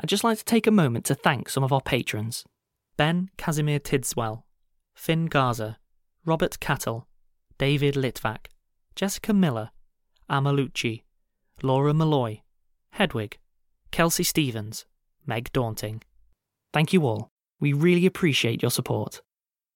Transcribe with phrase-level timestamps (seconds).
[0.00, 2.44] I'd just like to take a moment to thank some of our patrons:
[2.96, 4.44] Ben Kazimir Tidswell,
[4.94, 5.78] Finn Garza,
[6.24, 7.06] Robert Cattell,
[7.58, 8.46] David Litvak,
[8.96, 9.70] Jessica Miller,
[10.28, 11.02] ama luci,
[11.62, 12.42] Laura Malloy,
[12.90, 13.38] Hedwig,
[13.90, 14.84] Kelsey Stevens,
[15.26, 16.02] Meg Daunting.
[16.72, 17.30] Thank you all.
[17.60, 19.20] We really appreciate your support.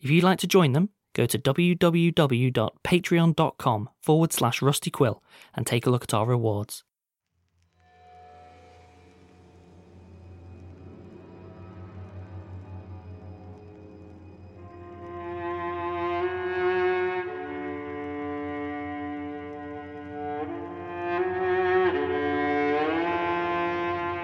[0.00, 5.20] If you'd like to join them, go to www.patreon.com forward slash rustyquill
[5.54, 6.84] and take a look at our rewards.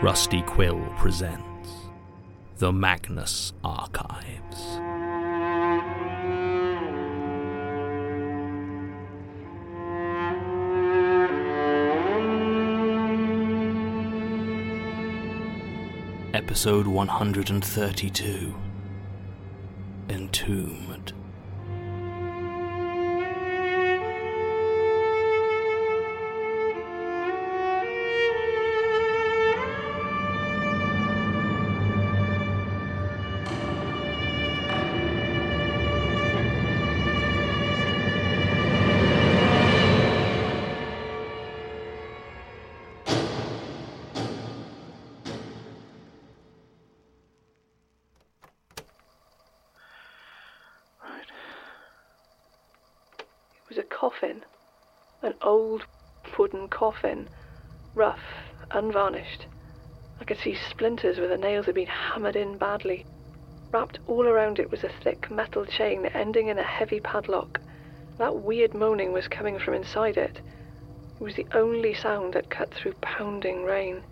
[0.04, 1.70] Rusty Quill presents
[2.58, 4.60] The Magnus Archives.
[16.34, 18.54] Episode 132
[20.10, 21.14] Entombed.
[54.24, 54.44] Coffin,
[55.20, 55.84] an old
[56.38, 57.28] wooden coffin,
[57.94, 58.24] rough,
[58.70, 59.44] unvarnished.
[60.18, 63.04] I could see splinters where the nails had been hammered in badly.
[63.70, 67.60] Wrapped all around it was a thick metal chain ending in a heavy padlock.
[68.16, 70.40] That weird moaning was coming from inside it.
[71.20, 74.04] It was the only sound that cut through pounding rain.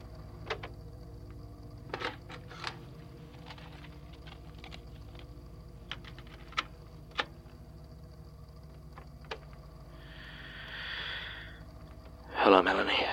[12.52, 13.06] Hello, Melanie.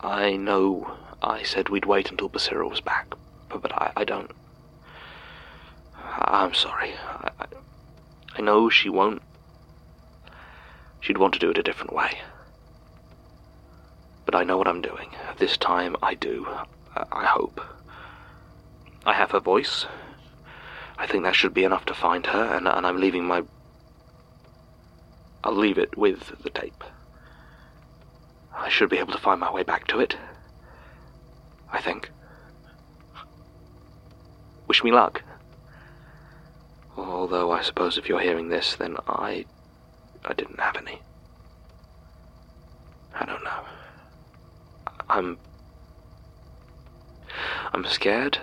[0.00, 3.12] I know I said we'd wait until Basira was back,
[3.50, 4.30] but, but I, I don't.
[5.94, 6.94] I'm sorry.
[6.94, 7.46] I, I,
[8.36, 9.20] I know she won't.
[10.98, 12.20] She'd want to do it a different way.
[14.24, 15.10] But I know what I'm doing.
[15.36, 16.48] This time I do.
[16.96, 17.60] I hope.
[19.04, 19.84] I have her voice.
[20.96, 23.42] I think that should be enough to find her, and, and I'm leaving my.
[25.44, 26.82] I'll leave it with the tape.
[28.56, 30.16] I should be able to find my way back to it.
[31.72, 32.10] I think.
[34.66, 35.22] Wish me luck.
[36.96, 39.46] Although I suppose if you're hearing this, then I.
[40.24, 41.00] I didn't have any.
[43.14, 43.64] I don't know.
[45.08, 45.38] I'm.
[47.72, 48.38] I'm scared.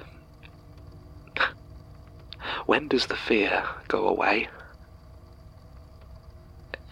[2.66, 4.48] when does the fear go away?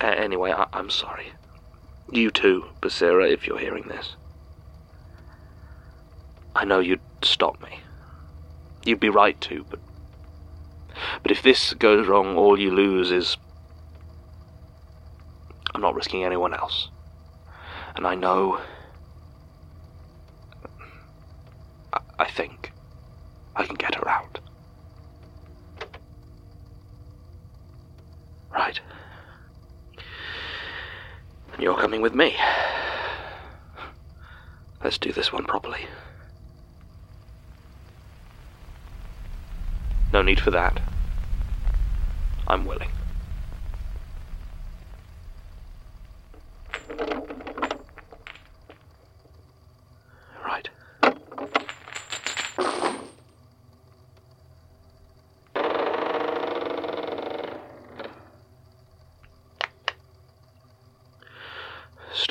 [0.02, 1.34] A- anyway, I- I'm sorry.
[2.14, 4.16] You too, Basira, if you're hearing this.
[6.56, 7.80] I know you'd stop me.
[8.86, 9.80] You'd be right to, but.
[11.24, 13.38] But if this goes wrong, all you lose is.
[15.74, 16.90] I'm not risking anyone else.
[17.96, 18.62] And I know.
[21.92, 22.74] I, I think
[23.56, 24.40] I can get her out.
[28.52, 28.80] Right.
[31.64, 32.36] You're coming with me.
[34.84, 35.86] Let's do this one properly.
[40.12, 40.82] No need for that.
[42.50, 42.90] I'm willing.
[50.46, 50.70] Right.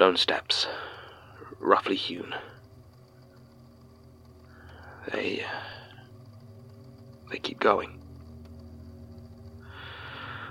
[0.02, 0.66] Stone steps,
[1.60, 2.34] roughly hewn.
[5.12, 5.44] They.
[5.44, 5.60] Uh,
[7.30, 8.02] they keep going.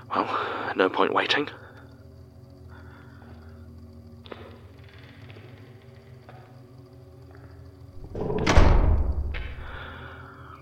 [0.08, 1.50] Well, no point waiting.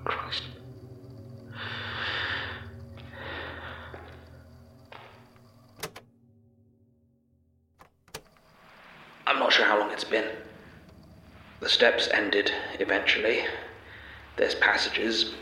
[0.04, 0.42] Christ.
[9.26, 10.24] I'm not sure how long it's been.
[11.60, 11.68] The
[12.00, 13.44] steps ended eventually.
[14.36, 15.34] There's passages,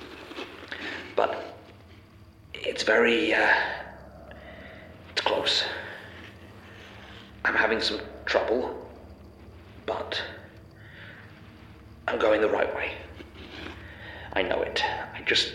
[1.14, 1.54] but
[2.52, 3.48] it's very, uh,
[5.12, 5.64] it's close.
[7.44, 8.74] I'm having some trouble,
[9.86, 10.20] but
[12.08, 12.92] I'm going the right way.
[14.32, 14.82] I know it.
[15.14, 15.54] I just,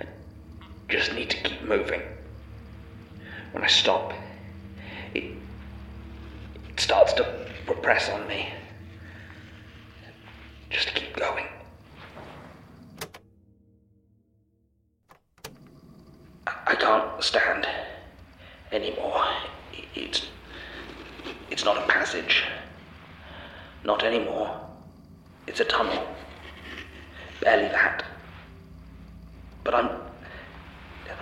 [0.00, 0.06] I
[0.88, 2.02] just need to keep moving.
[3.52, 4.12] When I stop,
[5.14, 5.24] it,
[6.68, 8.52] it starts to repress on me.
[10.76, 11.46] Just to keep going.
[16.46, 17.66] I can't stand
[18.70, 19.24] anymore.
[19.94, 20.26] It's
[21.50, 22.44] it's not a passage.
[23.84, 24.50] Not anymore.
[25.46, 26.14] It's a tunnel.
[27.40, 28.04] Barely that.
[29.64, 29.88] But I'm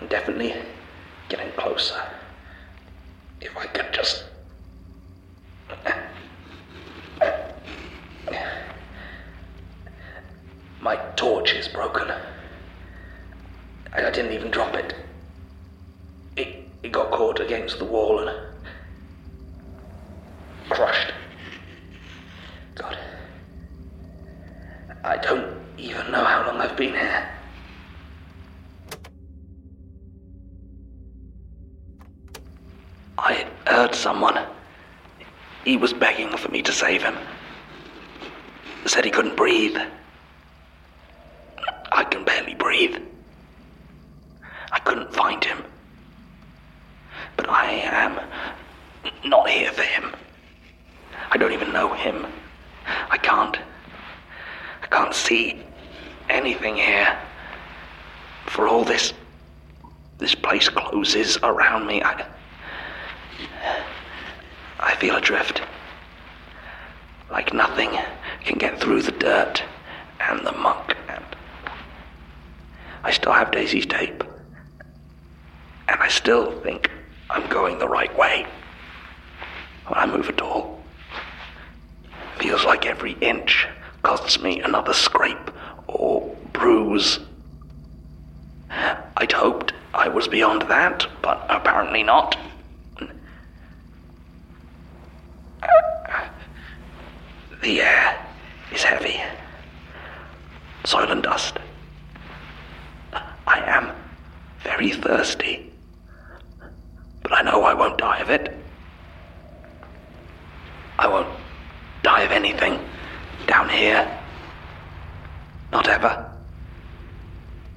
[0.00, 0.52] I'm definitely
[1.28, 2.02] getting closer.
[3.40, 4.24] If I could just
[10.84, 12.10] My torch is broken.
[13.94, 14.94] I, I didn't even drop it.
[16.36, 18.36] It it got caught against the wall and
[20.68, 21.14] crushed.
[22.74, 22.98] God.
[25.02, 27.30] I don't even know how long I've been here.
[33.16, 34.38] I heard someone.
[35.64, 37.16] He was begging for me to save him.
[38.84, 39.78] Said he couldn't breathe.
[41.94, 42.96] I can barely breathe.
[44.72, 45.62] I couldn't find him.
[47.36, 48.18] But I am
[49.24, 50.12] not here for him.
[51.30, 52.26] I don't even know him.
[53.10, 53.58] I can't.
[54.82, 55.62] I can't see
[56.30, 57.18] anything here.
[58.46, 59.12] For all this.
[60.18, 62.02] This place closes around me.
[62.02, 62.26] I.
[64.80, 65.60] I feel adrift.
[67.30, 67.90] Like nothing
[68.44, 69.62] can get through the dirt
[70.20, 71.24] and the muck and.
[73.02, 74.24] I still have Daisy's tape.
[75.88, 76.90] And I still think
[77.28, 78.46] I'm going the right way.
[79.86, 80.73] when I move at all.
[82.44, 83.66] Feels like every inch
[84.02, 85.50] costs me another scrape
[85.86, 87.18] or bruise.
[88.68, 92.36] I'd hoped I was beyond that, but apparently not.
[97.62, 98.26] The air
[98.72, 99.22] is heavy.
[100.84, 101.56] Soil and dust.
[103.46, 103.90] I am
[104.62, 105.72] very thirsty.
[107.22, 108.54] But I know I won't die of it.
[110.98, 111.38] I won't
[112.24, 112.80] of anything
[113.46, 114.20] down here.
[115.70, 116.30] Not ever.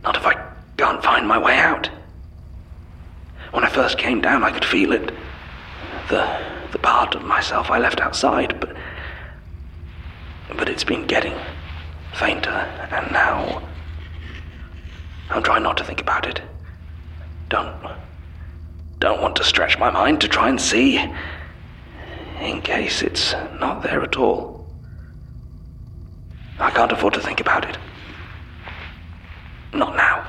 [0.03, 0.35] Not if I
[0.77, 1.89] can't find my way out.
[3.51, 5.13] When I first came down, I could feel it.
[6.09, 6.39] The,
[6.71, 8.75] the part of myself I left outside, but.
[10.55, 11.33] But it's been getting
[12.13, 13.61] fainter, and now.
[15.29, 16.41] I'm trying not to think about it.
[17.49, 17.75] Don't.
[18.99, 20.97] Don't want to stretch my mind to try and see.
[22.41, 24.65] In case it's not there at all.
[26.59, 27.77] I can't afford to think about it.
[29.73, 30.25] Not now.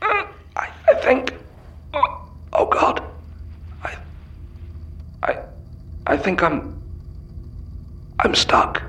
[0.00, 1.34] I, I think.
[1.92, 3.02] Oh, oh God.
[3.82, 3.96] I.
[5.22, 5.38] I.
[6.06, 6.80] I think I'm.
[8.20, 8.82] I'm stuck.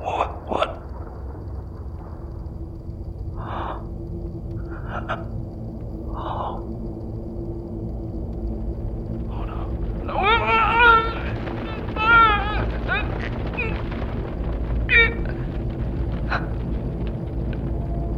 [0.00, 0.48] What?
[0.48, 0.82] What?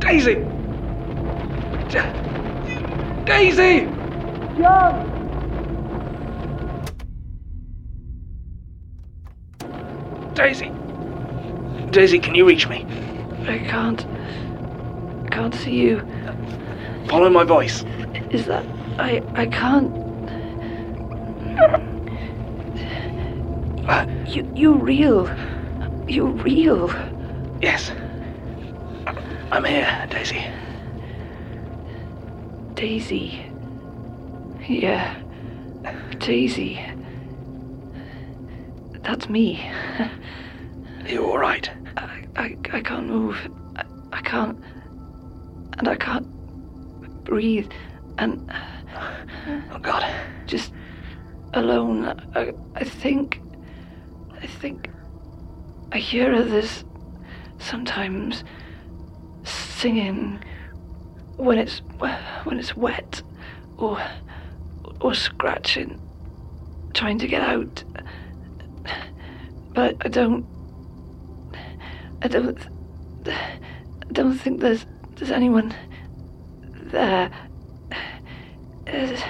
[0.00, 0.34] Daisy!
[1.90, 2.12] Da-
[3.24, 3.88] Daisy!
[10.34, 10.70] Daisy!
[11.90, 12.84] Daisy, can you reach me?
[13.46, 14.04] I can't.
[15.24, 16.00] I can't see you.
[17.06, 17.84] Follow my voice.
[18.32, 18.66] Is that.
[18.98, 19.22] I.
[19.34, 19.94] I can't.
[23.88, 24.50] Uh, You.
[24.56, 25.30] You real.
[26.08, 26.88] You're real.
[27.62, 27.92] yes.
[29.52, 30.44] I'm here, Daisy.
[32.74, 33.46] Daisy.
[34.66, 35.14] Yeah.
[36.18, 36.84] Daisy.
[39.04, 39.70] That's me.
[41.06, 41.70] You're alright?
[41.70, 41.83] I,
[42.36, 43.36] I, I can't move.
[43.76, 44.58] I, I can't.
[45.78, 46.26] And I can't
[47.24, 47.70] breathe.
[48.18, 48.50] And
[49.72, 50.04] Oh, God.
[50.46, 50.72] just
[51.54, 52.04] alone.
[52.34, 53.40] I, I think.
[54.42, 54.88] I think.
[55.92, 56.84] I hear others
[57.58, 58.42] sometimes
[59.44, 60.42] singing
[61.36, 61.82] when it's
[62.44, 63.22] when it's wet
[63.76, 64.00] or
[65.00, 66.00] or scratching
[66.94, 67.84] trying to get out
[69.74, 70.46] but I don't
[72.24, 72.58] I don't
[73.26, 75.74] I don't think there's there's anyone
[76.90, 77.30] there
[78.86, 79.22] it's,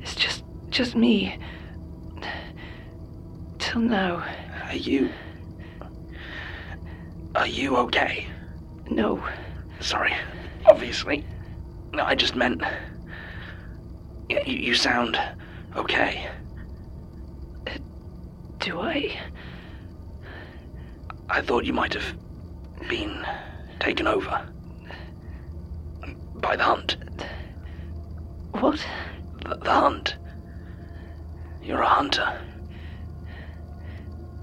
[0.00, 1.38] it's just just me
[3.58, 4.24] till now
[4.64, 5.10] Are you.
[7.34, 8.26] Are you okay?
[8.90, 9.22] no
[9.80, 10.14] Sorry.
[10.66, 11.24] Obviously.
[11.92, 12.62] No, I just meant.
[14.30, 15.18] You, you sound
[15.76, 16.26] okay.
[18.60, 19.18] do I
[21.28, 22.14] I thought you might have
[22.88, 23.26] been
[23.78, 24.46] taken over
[26.34, 26.96] by the hunt.
[28.52, 28.84] what
[29.44, 30.16] The, the hunt.
[31.62, 32.40] You're a hunter.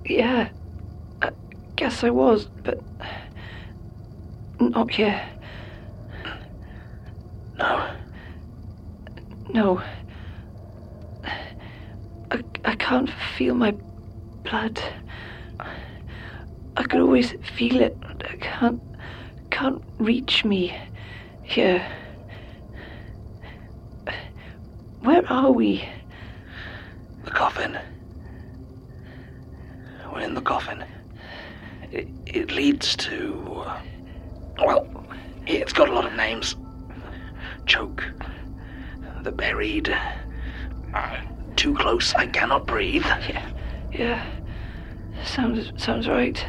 [0.05, 0.49] Yeah,
[1.21, 1.31] I
[1.75, 2.79] guess I was, but
[4.59, 5.21] not here.
[7.57, 7.95] No.
[9.49, 9.81] No.
[12.31, 13.71] I, I can't feel my
[14.43, 14.79] blood.
[15.59, 17.97] I could always feel it.
[18.59, 18.81] Can't
[19.51, 20.75] can't reach me
[21.43, 21.85] here.
[25.01, 25.87] Where are we?
[27.23, 27.77] The coffin.
[30.11, 30.83] We're in the coffin.
[31.91, 33.63] It, it leads to.
[33.65, 33.81] uh,
[34.65, 34.87] Well,
[35.45, 36.55] it's got a lot of names.
[37.65, 38.03] Choke.
[39.23, 39.95] The buried.
[40.93, 41.17] Uh,
[41.55, 43.05] too close, I cannot breathe.
[43.05, 43.49] Yeah,
[43.91, 44.25] yeah.
[45.25, 46.43] Sounds sounds right.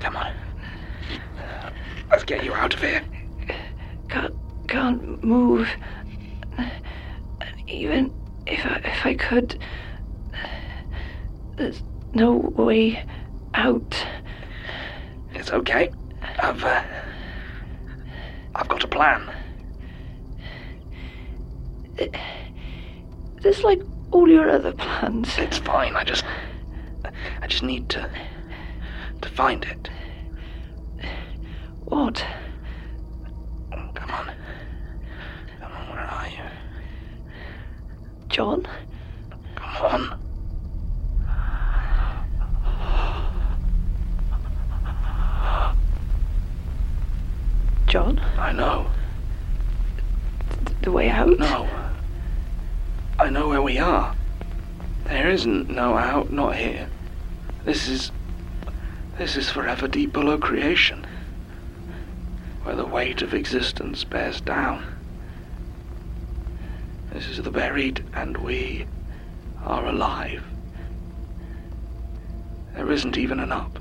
[0.00, 0.32] Come on.
[2.22, 3.02] Let's get you out of here.
[4.08, 4.36] Can't
[4.68, 5.68] can't move.
[6.56, 6.70] And
[7.68, 8.14] even
[8.46, 9.58] if I if I could,
[11.56, 11.82] there's
[12.14, 13.04] no way
[13.54, 14.06] out.
[15.34, 15.90] It's okay.
[16.38, 16.62] I've.
[16.62, 16.84] Uh,
[18.54, 19.28] I've got a plan.
[23.40, 25.36] There's like all your other plans.
[25.38, 25.96] It's fine.
[25.96, 26.22] I just.
[27.40, 28.08] I just need to.
[29.22, 29.88] to find it.
[31.92, 32.24] What?
[33.70, 34.32] Come on.
[35.60, 36.42] Come on, where are you?
[38.30, 38.66] John?
[39.56, 40.18] Come on.
[47.86, 48.18] John?
[48.38, 48.86] I know.
[50.80, 51.38] The way out?
[51.38, 51.68] No.
[53.18, 54.16] I know where we are.
[55.04, 56.88] There isn't no out, not here.
[57.66, 58.12] This is.
[59.18, 61.06] This is forever deep below creation.
[62.62, 64.84] Where the weight of existence bears down.
[67.12, 68.86] This is the buried, and we
[69.64, 70.44] are alive.
[72.74, 73.78] There isn't even an up.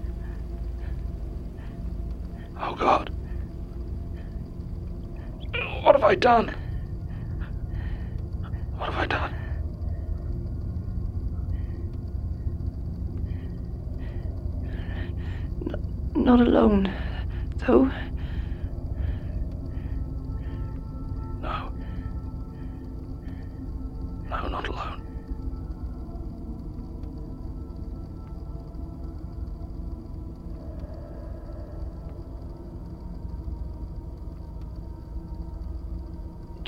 [2.59, 3.09] Oh God.
[5.83, 6.50] What have I done?
[8.77, 9.35] What have I done?
[16.15, 16.93] Not alone,
[17.65, 17.89] though.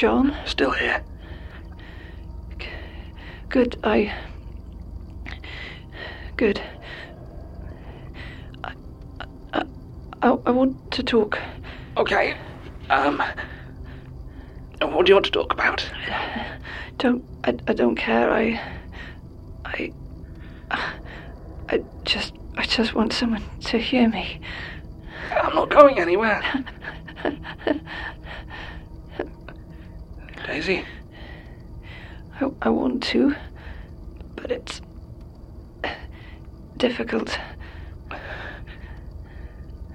[0.03, 0.36] John?
[0.43, 1.01] Still here.
[3.48, 4.13] Good, I.
[6.36, 6.62] Good.
[8.65, 8.74] I,
[9.53, 9.63] I,
[10.22, 11.39] I, I want to talk.
[11.95, 12.36] Okay.
[12.89, 13.24] Um.
[14.81, 15.89] What do you want to talk about?
[16.98, 17.24] Don't.
[17.45, 18.29] I, I don't care.
[18.29, 18.60] I.
[19.63, 19.93] I.
[21.69, 22.33] I just.
[22.57, 24.41] I just want someone to hear me.
[25.31, 26.43] I'm not going anywhere.
[30.53, 30.86] Daisy?
[32.39, 33.36] I, I want to,
[34.36, 34.81] but it's
[36.77, 37.39] difficult.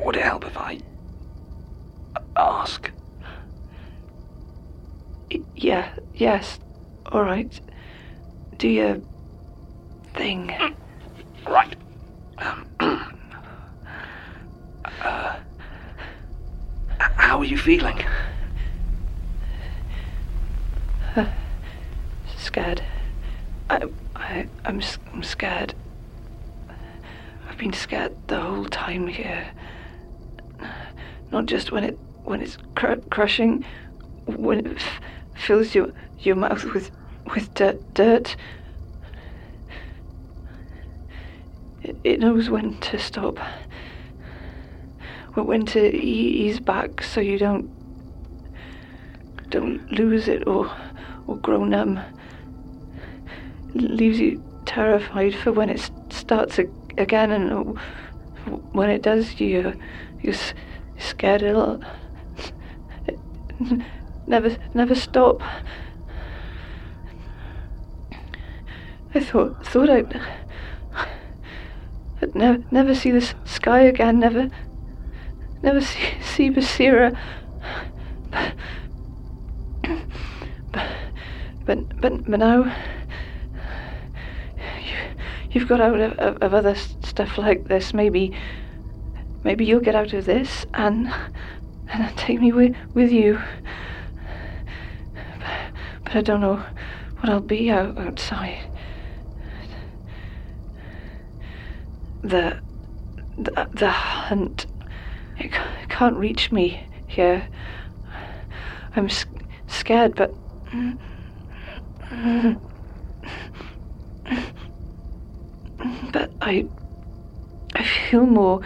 [0.01, 0.81] Would it help if I
[2.37, 2.91] ask?
[5.55, 6.59] Yeah, yes,
[7.13, 7.61] all right.
[8.57, 9.01] Do your
[10.15, 10.53] thing.
[11.47, 11.77] Right.
[12.39, 12.67] Um,
[15.05, 15.37] uh,
[16.99, 18.03] how are you feeling?
[22.49, 22.83] Scared.
[23.69, 23.83] I,
[24.17, 24.81] I, I'm,
[25.13, 25.75] I'm scared.
[27.47, 29.47] I've been scared the whole time here.
[31.31, 33.67] Not just when it when it's cr- crushing,
[34.25, 35.01] when it f-
[35.37, 36.91] fills your your mouth with
[37.35, 37.93] with dirt.
[37.93, 38.35] dirt.
[41.83, 43.39] It, it knows when to stop.
[45.35, 47.69] When to ease back so you don't
[49.51, 50.75] don't lose it or
[51.27, 52.01] or grow numb.
[53.75, 57.79] Leaves you terrified for when it starts ag- again, and
[58.73, 59.75] when it does, you
[60.23, 60.35] you're
[60.99, 61.83] scared it'll
[63.07, 63.19] it
[64.27, 65.43] never never stop.
[69.15, 70.21] I thought thought I'd,
[72.23, 74.51] I'd never never see the sky again, never
[75.63, 77.19] never see see Basira.
[81.65, 82.75] But but but, but now
[85.51, 87.95] you've got out of, of, of other stuff like this.
[87.95, 88.37] Maybe
[89.45, 91.13] maybe you'll get out of this and
[91.89, 93.41] and take me with with you.
[95.15, 95.73] But,
[96.05, 96.57] but I don't know
[97.21, 98.71] what I'll be out, outside.
[102.23, 102.61] The
[103.39, 104.67] the, the hunt
[105.39, 107.49] it, it can't reach me here.
[108.97, 109.09] I'm
[109.69, 110.35] scared, but
[116.19, 116.67] but I
[117.77, 118.61] I feel more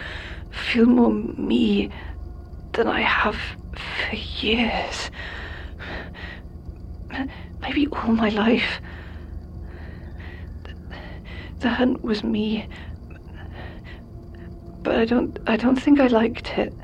[0.49, 1.91] feel more me
[2.71, 3.37] than I have
[3.75, 5.11] for years.
[7.61, 8.81] Maybe all my life.
[10.63, 10.73] The,
[11.59, 12.67] the hunt was me,
[14.81, 16.75] but I don't I don't think I liked it.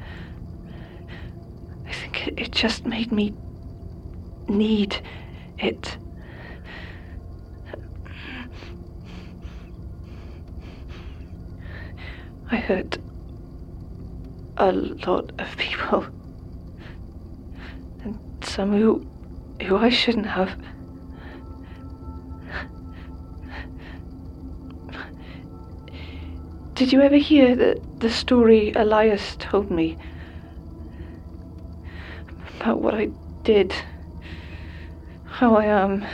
[1.87, 3.33] I think it, it just made me
[4.47, 5.01] need
[5.57, 5.97] it.
[12.51, 12.97] I hurt
[14.57, 16.05] a lot of people.
[18.03, 19.05] And some who
[19.61, 20.57] who I shouldn't have.
[26.73, 29.97] Did you ever hear the, the story Elias told me?
[32.59, 33.09] About what I
[33.43, 33.73] did.
[35.25, 36.09] How I um, am.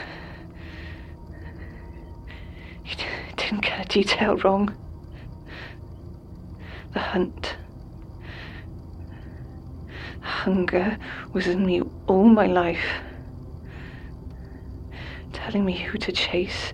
[2.84, 2.96] He
[3.36, 4.76] didn't get a detail wrong.
[6.96, 7.58] The hunt.
[10.22, 10.98] Hunger
[11.34, 13.02] was in me all my life,
[15.34, 16.72] telling me who to chase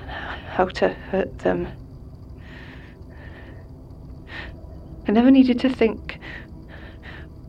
[0.00, 0.10] and
[0.54, 1.68] how to hurt them.
[5.06, 6.18] I never needed to think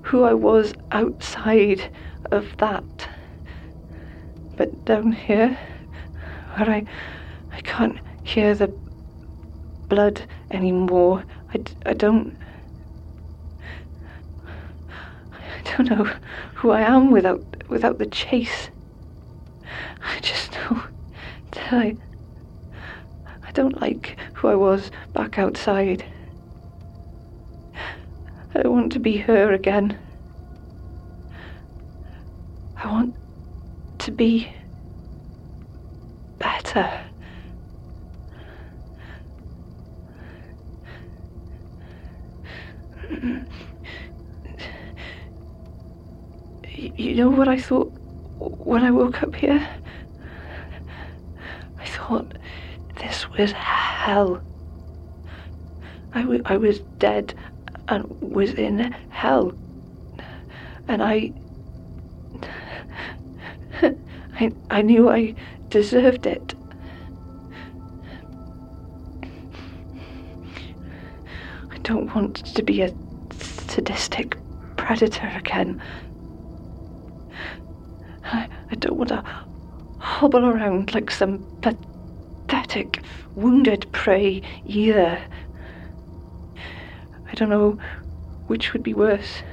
[0.02, 1.90] who I was outside
[2.30, 3.08] of that.
[4.58, 5.58] But down here,
[6.56, 6.86] where I,
[7.54, 8.74] I can't hear the
[9.88, 12.38] blood anymore, I, d- I don't.
[15.34, 16.14] I don't know
[16.56, 18.70] who I am without without the chase.
[20.02, 20.84] I just know
[21.52, 21.98] that I
[23.48, 26.06] I don't like who I was back outside.
[28.54, 29.98] I don't want to be her again.
[32.84, 33.16] I want
[34.00, 34.52] to be
[36.40, 37.11] better.
[46.78, 47.94] You know what I thought
[48.40, 49.68] when I woke up here?
[51.80, 52.34] I thought
[53.02, 54.42] this was hell.
[56.14, 57.34] I, w- I was dead
[57.88, 59.54] and was in hell.
[60.88, 61.34] And I.
[64.40, 65.36] I, I knew I
[65.70, 66.56] deserved it.
[71.92, 72.96] Don't want to be a
[73.34, 74.38] sadistic
[74.78, 75.82] predator again.
[78.24, 79.22] I, I don't want to
[80.00, 83.04] hobble around like some pathetic,
[83.36, 85.22] wounded prey either.
[87.30, 87.78] I don't know
[88.48, 89.44] which would be worse.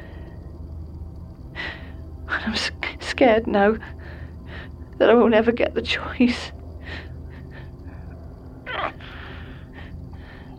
[2.28, 2.70] And I'm s-
[3.00, 3.76] scared now
[4.98, 6.52] that I won't ever get the choice.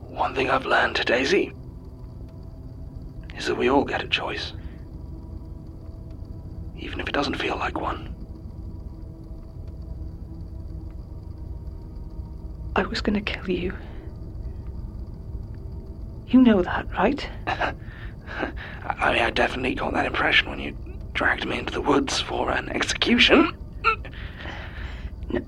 [0.09, 1.53] One thing I've learned, Daisy,
[3.39, 4.51] is that we all get a choice.
[6.77, 8.13] Even if it doesn't feel like one.
[12.75, 13.73] I was gonna kill you.
[16.27, 17.27] You know that, right?
[17.47, 17.73] I
[18.99, 20.75] I mean, I definitely got that impression when you
[21.13, 23.55] dragged me into the woods for an execution.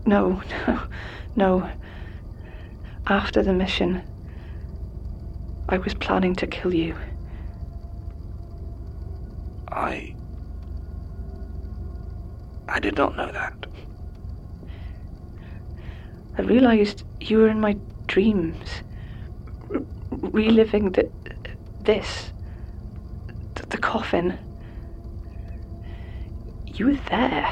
[0.05, 0.81] No, no,
[1.35, 1.69] no.
[3.07, 4.03] After the mission,
[5.69, 6.95] I was planning to kill you.
[9.71, 10.15] I.
[12.69, 13.67] I did not know that.
[16.37, 18.83] I realized you were in my dreams,
[19.73, 19.81] r-
[20.11, 21.11] reliving the,
[21.79, 22.33] this,
[23.55, 24.39] the, the coffin.
[26.67, 27.49] You were there.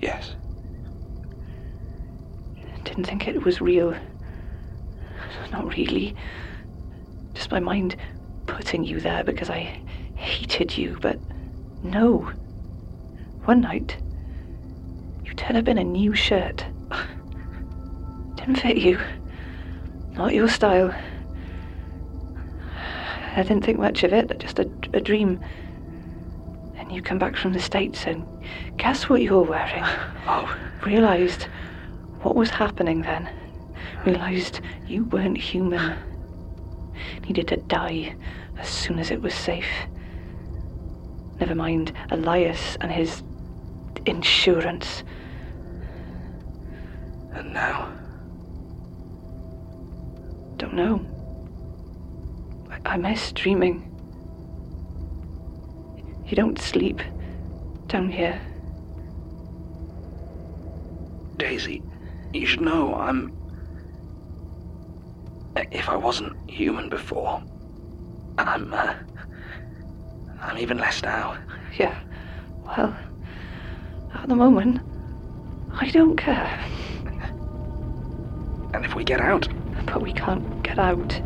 [0.00, 0.36] Yes.
[2.84, 3.96] Didn't think it was real.
[5.52, 6.16] Not really.
[7.34, 7.96] Just my mind
[8.54, 9.80] putting you there because I
[10.14, 11.18] hated you, but
[11.82, 12.30] no.
[13.46, 13.96] One night,
[15.24, 16.64] you turned up in a new shirt.
[18.36, 19.00] Didn't fit you.
[20.12, 20.94] Not your style.
[23.36, 25.40] I didn't think much of it, just a, a dream.
[26.76, 28.24] And you come back from the States and
[28.76, 29.84] guess what you're wearing?
[30.26, 31.48] Oh, Realised
[32.22, 33.28] what was happening then.
[34.06, 35.98] Realised you weren't human.
[37.26, 38.14] Needed to die
[38.58, 39.68] as soon as it was safe.
[41.40, 43.22] Never mind Elias and his
[44.06, 45.02] insurance.
[47.32, 47.92] and now?
[50.56, 51.04] Don't know.
[52.70, 53.90] I, I miss dreaming.
[56.26, 57.00] You don't sleep
[57.88, 58.40] down here.
[61.36, 61.82] Daisy,
[62.32, 63.32] you should know I'm.
[65.70, 67.42] If I wasn't human before,
[68.38, 68.72] I'm.
[68.72, 68.94] Uh,
[70.42, 71.36] I'm even less now.
[71.78, 71.94] Yeah.
[72.66, 72.96] Well,
[74.14, 74.80] at the moment,
[75.80, 76.58] I don't care.
[78.74, 79.48] And if we get out,
[79.86, 81.20] But we can't get out.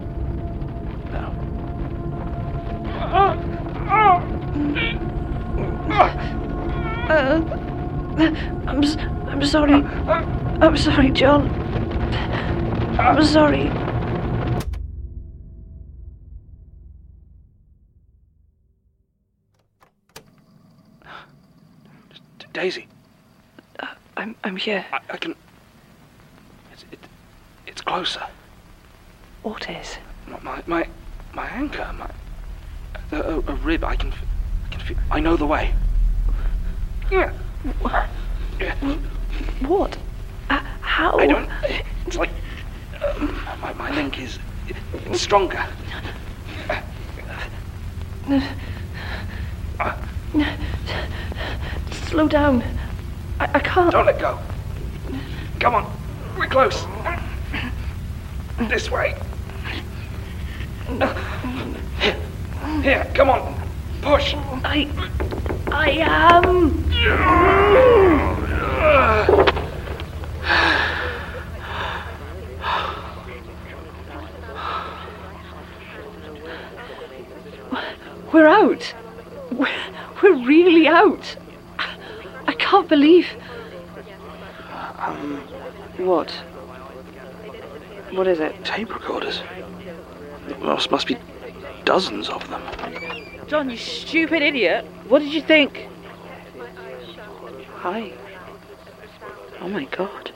[1.12, 1.34] no.
[7.08, 7.42] Uh,
[8.66, 8.84] I'm,
[9.28, 9.82] I'm sorry.
[10.60, 11.48] I'm sorry, John.
[12.98, 13.88] I'm sorry.
[22.58, 22.88] Daisy,
[24.16, 24.84] I'm, I'm here.
[24.92, 25.36] I, I can.
[26.72, 26.98] It's, it,
[27.68, 28.26] it's closer.
[29.44, 29.98] What is?
[30.26, 30.88] My, my, my,
[31.34, 32.10] my anchor, my.
[33.12, 34.12] A, a, a rib, I can.
[34.12, 34.96] I can feel.
[35.08, 35.72] I know the way.
[37.12, 37.32] Yeah.
[38.58, 38.74] Yeah.
[39.60, 39.96] What?
[40.50, 41.16] Uh, how?
[41.16, 41.48] I don't.
[42.06, 42.30] It's like.
[43.06, 44.40] Um, my, my link is
[45.12, 45.64] Stronger.
[52.08, 52.64] Slow down.
[53.38, 53.92] I, I can't.
[53.92, 54.38] Don't let go.
[55.60, 55.92] Come on.
[56.38, 56.86] We're close.
[58.60, 59.14] This way.
[62.00, 62.16] Here.
[62.82, 63.54] Here, come on.
[64.00, 64.32] Push.
[64.64, 64.88] I.
[65.70, 66.82] I am.
[78.32, 78.94] We're out.
[79.52, 79.68] We're,
[80.22, 81.36] we're really out.
[82.78, 83.26] I can't believe.
[84.98, 85.38] Um,
[85.98, 86.30] What?
[88.12, 88.64] What is it?
[88.64, 89.42] tape recorders.
[90.60, 91.16] Must, must be
[91.84, 92.62] dozens of them.
[93.48, 94.84] John, you stupid idiot.
[95.08, 95.88] What did you think?
[97.78, 98.12] Hi.
[99.60, 100.30] Oh my god.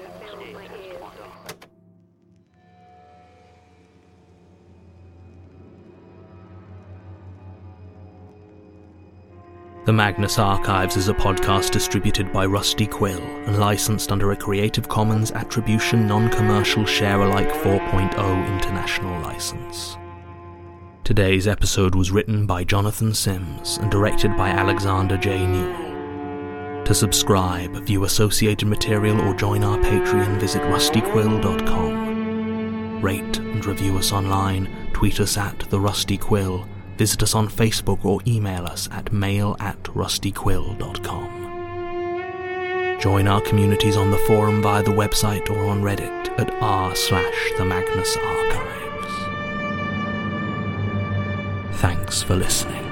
[9.92, 14.88] The Magnus Archives is a podcast distributed by Rusty Quill and licensed under a Creative
[14.88, 19.98] Commons Attribution Non Commercial Share Alike 4.0 International License.
[21.04, 25.46] Today's episode was written by Jonathan Sims and directed by Alexander J.
[25.46, 26.84] Newall.
[26.86, 33.02] To subscribe, view associated material, or join our Patreon, visit rustyquill.com.
[33.02, 36.66] Rate and review us online, tweet us at The Rusty Quill,
[37.02, 41.28] visit us on Facebook, or email us at mail at rustyquill.com.
[43.00, 47.52] Join our communities on the forum via the website or on Reddit at r slash
[47.58, 49.14] the Magnus Archives.
[51.80, 52.91] Thanks for listening.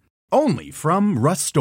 [0.31, 1.57] Only from Rust